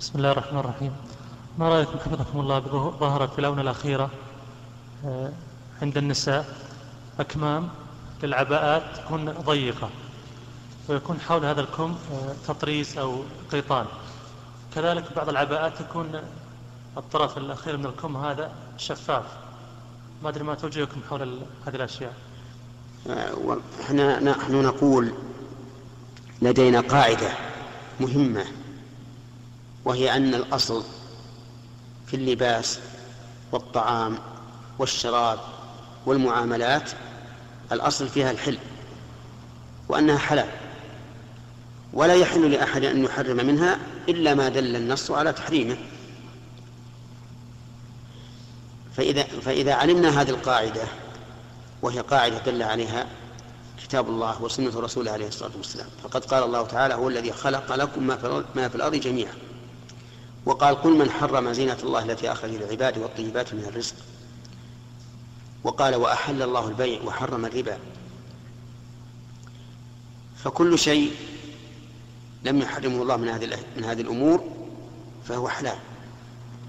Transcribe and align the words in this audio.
بسم 0.00 0.18
الله 0.18 0.32
الرحمن 0.32 0.58
الرحيم. 0.58 0.92
ما 1.58 1.68
رأيكم 1.68 1.98
حفظكم 1.98 2.40
الله 2.40 2.58
ظهرت 3.00 3.32
في 3.32 3.38
الآونة 3.38 3.62
الأخيرة؟ 3.62 4.10
آه، 5.04 5.32
عند 5.82 5.96
النساء 5.96 6.56
أكمام 7.20 7.68
للعباءات 8.22 8.82
تكون 8.96 9.32
ضيقة 9.32 9.90
ويكون 10.88 11.20
حول 11.20 11.44
هذا 11.44 11.60
الكم 11.60 11.96
آه، 12.12 12.34
تطريز 12.48 12.98
أو 12.98 13.22
قيطان. 13.52 13.86
كذلك 14.74 15.04
بعض 15.16 15.28
العباءات 15.28 15.78
تكون 15.78 16.20
الطرف 16.96 17.38
الأخير 17.38 17.76
من 17.76 17.86
الكم 17.86 18.16
هذا 18.16 18.52
شفاف. 18.76 19.24
ما 20.22 20.28
أدري 20.28 20.44
ما 20.44 20.54
توجهكم 20.54 21.00
حول 21.10 21.38
هذه 21.66 21.76
الأشياء. 21.76 22.12
آه، 23.10 23.58
إحنا 23.80 24.20
نحن 24.20 24.62
نقول 24.62 25.12
لدينا 26.42 26.80
قاعدة 26.80 27.30
مهمة 28.00 28.44
وهي 29.88 30.16
أن 30.16 30.34
الأصل 30.34 30.84
في 32.06 32.16
اللباس 32.16 32.78
والطعام 33.52 34.18
والشراب 34.78 35.38
والمعاملات 36.06 36.90
الأصل 37.72 38.08
فيها 38.08 38.30
الحل 38.30 38.58
وأنها 39.88 40.18
حلال 40.18 40.48
ولا 41.92 42.14
يحل 42.14 42.50
لأحد 42.50 42.84
أن 42.84 43.04
يحرم 43.04 43.36
منها 43.36 43.78
إلا 44.08 44.34
ما 44.34 44.48
دل 44.48 44.76
النص 44.76 45.10
على 45.10 45.32
تحريمه 45.32 45.76
فإذا, 48.96 49.22
فإذا 49.22 49.74
علمنا 49.74 50.20
هذه 50.20 50.30
القاعدة 50.30 50.82
وهي 51.82 52.00
قاعدة 52.00 52.38
دل 52.38 52.62
عليها 52.62 53.06
كتاب 53.82 54.08
الله 54.08 54.42
وسنة 54.42 54.80
رسوله 54.80 55.12
عليه 55.12 55.28
الصلاة 55.28 55.52
والسلام 55.56 55.88
فقد 56.02 56.24
قال 56.24 56.42
الله 56.44 56.66
تعالى 56.66 56.94
هو 56.94 57.08
الذي 57.08 57.32
خلق 57.32 57.74
لكم 57.74 58.06
ما 58.54 58.68
في 58.68 58.74
الأرض 58.74 58.94
جميعا 58.94 59.47
وقال 60.48 60.74
قل 60.74 60.90
من 60.90 61.10
حرم 61.10 61.52
زينة 61.52 61.76
الله 61.82 62.04
التي 62.04 62.32
أخرج 62.32 62.50
للعباد 62.50 62.98
والطيبات 62.98 63.54
من 63.54 63.64
الرزق. 63.64 63.94
وقال 65.64 65.94
وأحل 65.94 66.42
الله 66.42 66.68
البيع 66.68 67.02
وحرم 67.02 67.44
الربا. 67.44 67.78
فكل 70.36 70.78
شيء 70.78 71.12
لم 72.44 72.58
يحرمه 72.58 73.02
الله 73.02 73.16
من 73.16 73.28
هذه 73.28 73.58
من 73.76 73.84
هذه 73.84 74.00
الأمور 74.00 74.44
فهو 75.24 75.48
حلال. 75.48 75.78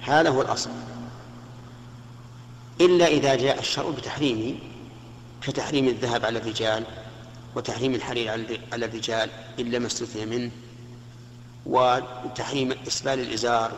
هذا 0.01 0.29
هو 0.29 0.41
الأصل. 0.41 0.69
إلا 2.81 3.07
إذا 3.07 3.35
جاء 3.35 3.59
الشرع 3.59 3.89
بتحريمه 3.89 4.55
كتحريم 5.41 5.87
الذهب 5.87 6.25
على 6.25 6.39
الرجال 6.39 6.83
وتحريم 7.55 7.95
الحرير 7.95 8.29
على 8.73 8.85
الرجال 8.85 9.29
إلا 9.59 9.79
ما 9.79 9.87
استثني 9.87 10.25
منه 10.25 10.51
وتحريم 11.65 12.75
إسبال 12.87 13.19
الإزار 13.19 13.71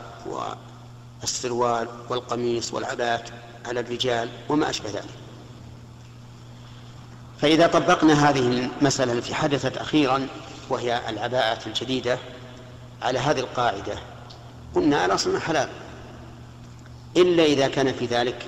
والسروال 1.22 1.88
والقميص 2.10 2.74
والعبات 2.74 3.30
على 3.66 3.80
الرجال 3.80 4.30
وما 4.50 4.70
أشبه 4.70 4.90
ذلك. 4.90 5.10
فإذا 7.42 7.68
طبقنا 7.68 8.30
هذه 8.30 8.40
المسألة 8.40 9.14
التي 9.14 9.34
حدثت 9.34 9.78
أخيرا 9.78 10.28
وهي 10.70 11.10
العباءة 11.10 11.68
الجديدة 11.68 12.18
على 13.02 13.20
هذه 13.20 13.40
القاعدة 13.40 13.96
قلنا 14.76 15.06
الأصل 15.06 15.40
حلال. 15.42 15.70
إلا 17.18 17.44
إذا 17.44 17.68
كان 17.68 17.94
في 17.94 18.06
ذلك 18.06 18.46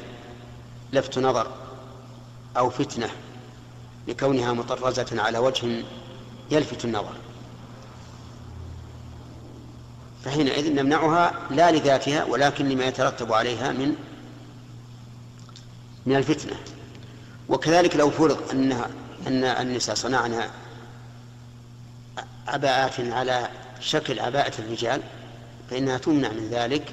لفت 0.93 1.19
نظر 1.19 1.47
أو 2.57 2.69
فتنة 2.69 3.09
لكونها 4.07 4.53
مطرزة 4.53 5.21
على 5.21 5.37
وجه 5.37 5.83
يلفت 6.51 6.85
النظر. 6.85 7.13
فحينئذ 10.25 10.73
نمنعها 10.73 11.33
لا 11.51 11.71
لذاتها 11.71 12.23
ولكن 12.23 12.69
لما 12.69 12.85
يترتب 12.85 13.33
عليها 13.33 13.71
من 13.71 13.95
من 16.05 16.15
الفتنة. 16.15 16.55
وكذلك 17.49 17.95
لو 17.95 18.09
فرض 18.09 18.51
أنها 18.51 18.89
أن 19.27 19.43
النساء 19.43 19.95
صنعنا 19.95 20.49
عباءات 22.47 22.99
على 22.99 23.47
شكل 23.79 24.19
عباءة 24.19 24.53
الرجال 24.59 25.01
فإنها 25.69 25.97
تمنع 25.97 26.29
من 26.29 26.49
ذلك 26.51 26.83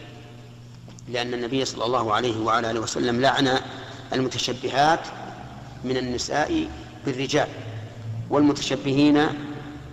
لأن 1.09 1.35
النبي 1.35 1.65
صلى 1.65 1.85
الله 1.85 2.15
عليه 2.15 2.41
وعلى 2.41 2.71
آله 2.71 2.81
وسلم 2.81 3.21
لعن 3.21 3.59
المتشبهات 4.13 5.01
من 5.85 5.97
النساء 5.97 6.69
بالرجال 7.07 7.49
والمتشبهين 8.31 9.27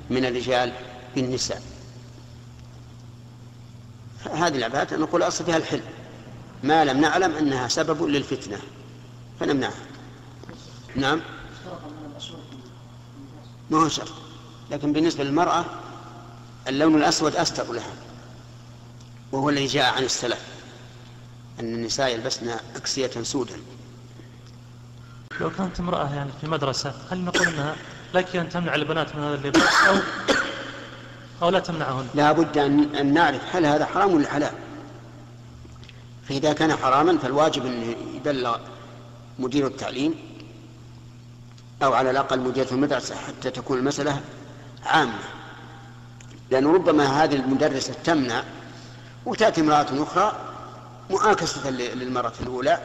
من 0.10 0.26
الرجال 0.26 0.72
بالنساء. 1.16 1.62
هذه 4.34 4.58
العبادات 4.58 4.94
نقول 4.94 5.24
أصل 5.24 5.46
فيها 5.46 5.58
الحل 5.58 5.82
ما 6.64 6.86
لم 6.86 7.02
نعلم 7.02 7.36
أنها 7.36 7.68
سبب 7.68 8.04
للفتنة. 8.04 8.58
فنمنعها. 9.40 9.86
نعم؟ 10.96 11.22
ما 13.70 13.78
هو 13.84 13.90
شرط. 13.90 14.14
لكن 14.72 14.94
بالنسبة 14.94 15.24
للمرأة 15.24 15.66
اللون 16.68 16.96
الأسود 16.96 17.36
أستر 17.36 17.74
لها. 17.74 17.94
وهو 19.32 19.50
الذي 19.50 19.66
جاء 19.66 19.94
عن 19.94 20.04
السلف. 20.04 20.42
أن 21.60 21.76
النساء 21.76 22.14
يلبسن 22.14 22.58
أكسية 22.76 23.12
سودا. 23.24 23.58
لو 25.42 25.50
كانت 25.50 25.80
امرأة 25.80 26.16
يعني 26.16 26.30
في 26.42 26.48
مدرسة 26.48 26.94
هل 27.12 27.18
نقول 27.18 27.48
أنها 27.48 27.76
لك 28.14 28.36
أن 28.36 28.50
تمنع 28.50 28.76
البنات 28.76 29.16
من 29.16 29.24
هذا 29.24 29.36
اللباس 29.36 29.74
أو 29.88 29.96
أو 31.42 31.50
لا 31.50 31.60
تمنعهن؟ 31.60 32.08
لا 32.16 32.32
بد 32.32 32.58
أن 32.58 33.14
نعرف 33.14 33.56
هل 33.56 33.66
هذا 33.66 33.86
حرام 33.86 34.14
ولا 34.14 34.30
حلال. 34.30 34.54
فإذا 36.30 36.54
كان 36.54 36.76
حراما 36.76 37.18
فالواجب 37.18 37.66
أن 37.66 37.96
يبلغ 38.16 38.58
مدير 39.40 39.68
التعليم 39.68 40.16
أو 41.84 41.94
على 41.94 42.12
الأقل 42.12 42.40
مدير 42.40 42.68
المدرسة 42.72 43.16
حتى 43.16 43.50
تكون 43.50 43.78
المسألة 43.78 44.22
عامة. 44.86 45.20
لأن 46.52 46.68
ربما 46.68 47.24
هذه 47.24 47.36
المدرسة 47.36 47.94
تمنع 48.04 48.44
وتأتي 49.26 49.62
امرأة 49.62 49.88
أخرى 50.04 50.32
مؤاكسة 51.10 51.70
للمرة 51.70 52.34
الأولى 52.42 52.80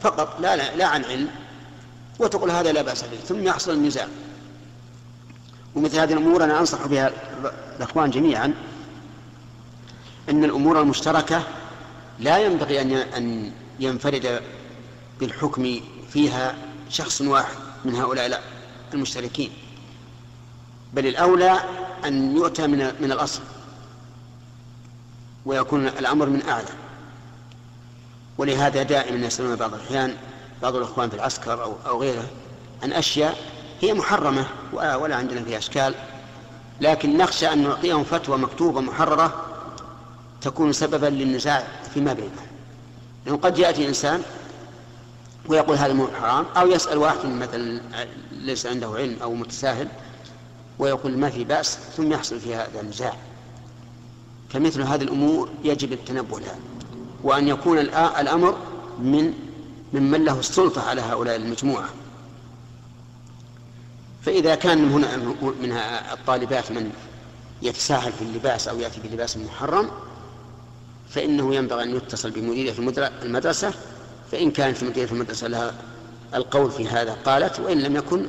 فقط 0.00 0.40
لا, 0.40 0.56
لا, 0.56 0.76
لا 0.76 0.86
عن 0.86 1.04
علم 1.04 1.28
وتقول 2.18 2.50
هذا 2.50 2.72
لا 2.72 2.82
بأس 2.82 3.02
به 3.02 3.16
ثم 3.28 3.42
يحصل 3.42 3.72
النزاع. 3.72 4.08
ومثل 5.76 5.98
هذه 5.98 6.12
الأمور 6.12 6.44
أنا 6.44 6.60
أنصح 6.60 6.86
بها 6.86 7.10
الأخوان 7.76 8.10
جميعا 8.10 8.54
أن 10.28 10.44
الأمور 10.44 10.80
المشتركة 10.80 11.42
لا 12.18 12.38
ينبغي 12.38 12.80
أن 13.16 13.52
ينفرد 13.80 14.42
بالحكم 15.20 15.80
فيها 16.12 16.54
شخص 16.90 17.20
واحد 17.20 17.56
من 17.84 17.94
هؤلاء 17.94 18.42
المشتركين. 18.94 19.50
بل 20.94 21.06
الأولى 21.06 21.60
أن 22.04 22.36
يؤتى 22.36 22.66
من 22.66 22.92
من 23.00 23.12
الأصل 23.12 23.40
ويكون 25.46 25.86
الأمر 25.86 26.26
من 26.26 26.42
أعلى. 26.48 26.68
ولهذا 28.38 28.82
دائما 28.82 29.26
يسألون 29.26 29.56
بعض 29.56 29.74
الأحيان 29.74 30.16
بعض 30.62 30.76
الأخوان 30.76 31.08
في 31.08 31.16
العسكر 31.16 31.62
أو 31.62 31.74
أو 31.86 32.00
غيره 32.00 32.28
عن 32.82 32.92
أشياء 32.92 33.55
هي 33.80 33.94
محرمة 33.94 34.46
ولا 34.72 35.16
عندنا 35.16 35.44
فيها 35.44 35.58
أشكال. 35.58 35.94
لكن 36.80 37.16
نخشى 37.16 37.52
أن 37.52 37.62
نعطيهم 37.62 38.04
فتوى 38.04 38.38
مكتوبة 38.38 38.80
محررة 38.80 39.44
تكون 40.40 40.72
سببا 40.72 41.06
للنزاع 41.06 41.66
فيما 41.94 42.12
بينهم. 42.12 42.46
لأنه 43.26 43.38
قد 43.38 43.58
يأتي 43.58 43.88
إنسان 43.88 44.22
ويقول 45.48 45.76
هذا 45.76 45.92
مو 45.92 46.08
حرام 46.20 46.44
أو 46.56 46.68
يسأل 46.68 46.98
واحد 46.98 47.26
مثلا 47.26 47.80
ليس 48.32 48.66
عنده 48.66 48.88
علم 48.88 49.16
أو 49.22 49.34
متساهل 49.34 49.88
ويقول 50.78 51.18
ما 51.18 51.30
في 51.30 51.44
بأس 51.44 51.78
ثم 51.96 52.12
يحصل 52.12 52.40
في 52.40 52.54
هذا 52.54 52.80
النزاع. 52.80 53.16
فمثل 54.48 54.82
هذه 54.82 55.02
الأمور 55.02 55.48
يجب 55.64 55.92
التنبه 55.92 56.40
لها. 56.40 56.58
وأن 57.22 57.48
يكون 57.48 57.78
الأمر 57.78 58.56
من 58.98 59.34
ممن 59.92 60.24
له 60.24 60.38
السلطة 60.38 60.88
على 60.88 61.00
هؤلاء 61.00 61.36
المجموعة. 61.36 61.88
فإذا 64.26 64.54
كان 64.54 64.78
من 64.78 64.92
هنا 64.92 65.16
من 65.60 65.72
الطالبات 66.12 66.72
من 66.72 66.90
يتساهل 67.62 68.12
في 68.12 68.22
اللباس 68.22 68.68
أو 68.68 68.78
يأتي 68.80 69.00
بلباس 69.00 69.36
محرم 69.36 69.90
فإنه 71.10 71.54
ينبغي 71.54 71.82
أن 71.82 71.96
يتصل 71.96 72.30
بمديرية 72.30 72.74
المدرسة 73.22 73.72
فإن 74.32 74.50
كانت 74.50 74.84
مديرية 74.84 75.10
المدرسة 75.12 75.46
لها 75.48 75.74
القول 76.34 76.70
في 76.70 76.88
هذا 76.88 77.16
قالت 77.24 77.60
وإن 77.60 77.78
لم 77.80 77.96
يكن 77.96 78.26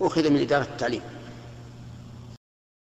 أخذ 0.00 0.30
من 0.30 0.40
إدارة 0.40 0.62
التعليم. 0.62 1.02